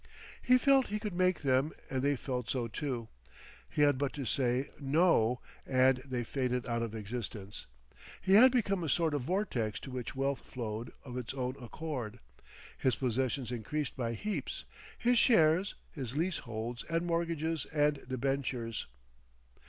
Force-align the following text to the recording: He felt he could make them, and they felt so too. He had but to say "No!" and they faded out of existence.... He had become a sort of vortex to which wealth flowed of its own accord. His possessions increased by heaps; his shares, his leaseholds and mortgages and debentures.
He 0.41 0.57
felt 0.57 0.87
he 0.87 0.97
could 0.97 1.13
make 1.13 1.41
them, 1.41 1.73
and 1.87 2.01
they 2.01 2.15
felt 2.15 2.49
so 2.49 2.67
too. 2.67 3.07
He 3.69 3.83
had 3.83 3.99
but 3.99 4.13
to 4.13 4.25
say 4.25 4.71
"No!" 4.79 5.41
and 5.63 5.97
they 5.97 6.23
faded 6.23 6.67
out 6.67 6.81
of 6.81 6.95
existence.... 6.95 7.67
He 8.19 8.33
had 8.33 8.51
become 8.51 8.83
a 8.83 8.89
sort 8.89 9.13
of 9.13 9.21
vortex 9.21 9.79
to 9.81 9.91
which 9.91 10.15
wealth 10.15 10.39
flowed 10.39 10.91
of 11.05 11.17
its 11.17 11.35
own 11.35 11.55
accord. 11.61 12.17
His 12.79 12.95
possessions 12.95 13.51
increased 13.51 13.95
by 13.95 14.13
heaps; 14.15 14.65
his 14.97 15.19
shares, 15.19 15.75
his 15.91 16.17
leaseholds 16.17 16.83
and 16.85 17.05
mortgages 17.05 17.65
and 17.67 18.03
debentures. 18.09 18.87